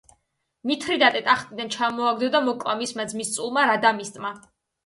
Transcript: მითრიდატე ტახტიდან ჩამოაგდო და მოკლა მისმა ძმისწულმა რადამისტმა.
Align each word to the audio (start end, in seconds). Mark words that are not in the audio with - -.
მითრიდატე 0.69 1.21
ტახტიდან 1.27 1.69
ჩამოაგდო 1.77 2.31
და 2.37 2.41
მოკლა 2.49 2.75
მისმა 2.81 3.09
ძმისწულმა 3.15 3.71
რადამისტმა. 3.75 4.35